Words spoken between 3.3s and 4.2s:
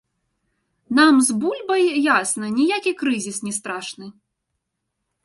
не страшны.